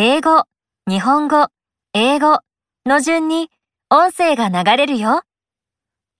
[0.00, 0.44] 英語、
[0.88, 1.48] 日本語、
[1.92, 2.38] 英語
[2.86, 3.50] の順に
[3.90, 5.22] 音声が流れるよ。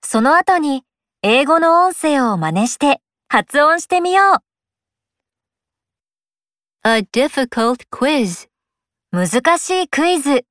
[0.02, 0.82] その後に
[1.22, 4.42] 英語の音声を真似して発音してみよ
[6.82, 6.88] う。
[6.88, 8.48] A difficult quiz.
[9.12, 10.44] 難しいクイズ、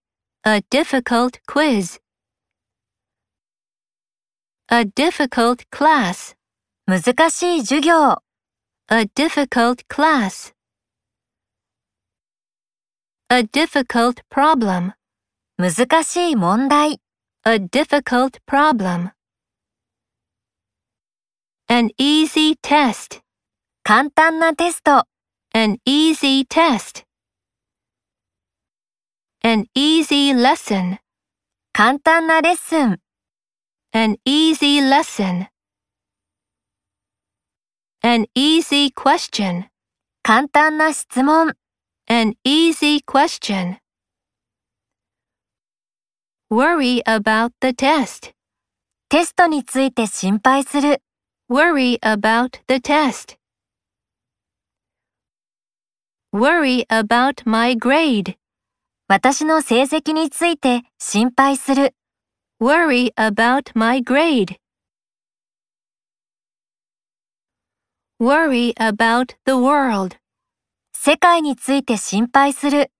[0.45, 1.99] A difficult quiz.
[4.71, 6.37] A difficult class.
[6.85, 8.23] 難しい授業、
[8.89, 10.56] A difficult class.
[13.28, 14.92] A difficult problem.
[15.58, 17.00] 難しい問題、
[17.44, 19.12] A difficult problem.
[21.68, 23.20] An easy test.
[23.84, 25.04] 簡単なテスト、
[25.54, 27.04] An easy test.
[29.42, 30.98] An easy lesson.
[31.72, 33.00] 簡単なレッスン、
[33.94, 35.48] An easy lesson.
[38.02, 39.68] An easy question.
[40.22, 41.54] 簡単な質問、
[42.08, 43.78] An easy question.
[46.50, 48.32] Worry about the test.
[49.08, 51.02] テストについて心配する、
[51.48, 53.36] Worry about the test.
[56.32, 58.36] Worry about my grade.
[59.08, 61.94] 私の成績について心配する、
[62.60, 64.56] Worry about my grade.
[68.18, 70.16] Worry about the world.
[71.07, 72.91] 世界について心配する、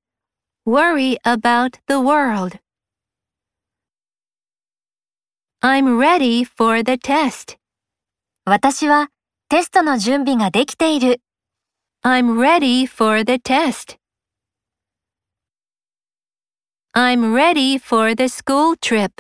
[0.66, 2.58] Worry about the world.
[5.62, 7.58] I'm ready for the test.
[8.46, 9.10] 私は
[9.50, 11.22] テストの準備ができている、
[12.02, 13.98] I'm ready for the test.
[16.96, 19.12] I'm ready for the school trip.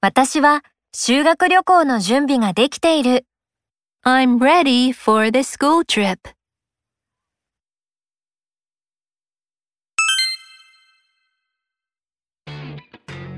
[0.00, 0.62] 私は
[0.94, 3.26] 修学旅行の準備ができている、
[4.06, 6.32] I'm ready for the school trip.「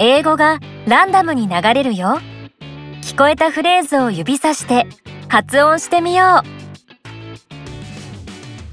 [0.03, 2.21] 英語がランダムに流れるよ。
[3.03, 4.87] 聞こえたフレーズを指さして
[5.29, 6.43] 発音してみよ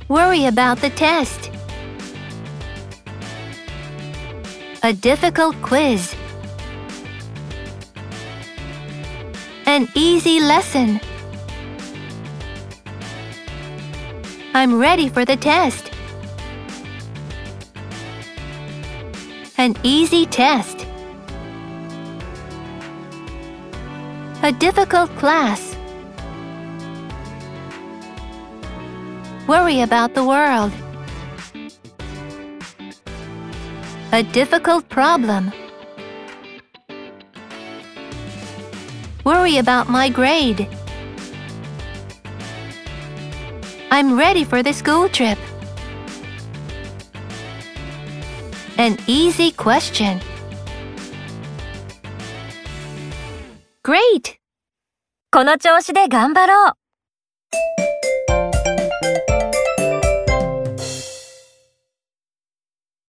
[0.10, 0.14] う。
[0.14, 1.52] Worry about the test.
[4.84, 6.16] A difficult quiz.
[9.66, 11.02] An easy lesson.
[14.54, 15.92] I'm ready for the test.
[19.58, 20.87] An easy test.
[24.44, 25.76] A difficult class.
[29.48, 30.72] Worry about the world.
[34.12, 35.52] A difficult problem.
[39.26, 40.70] Worry about my grade.
[43.90, 45.40] I'm ready for the school trip.
[48.78, 50.22] An easy question.
[53.88, 54.36] Great!
[55.32, 57.97] この調子で頑張ろう。